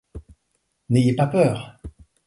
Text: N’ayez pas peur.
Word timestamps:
N’ayez 0.89 1.13
pas 1.13 1.27
peur. 1.27 1.77